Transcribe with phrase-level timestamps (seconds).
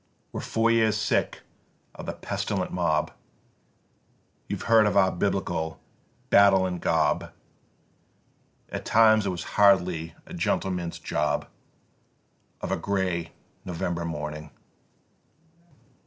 [0.31, 1.41] We're four years sick
[1.93, 3.11] of the pestilent mob;
[4.47, 5.79] You've heard of our biblical
[6.31, 7.31] Battle in Gob?
[8.69, 11.47] At times it was hardly a gentleman's job
[12.61, 13.31] Of a grey
[13.63, 14.49] November morning."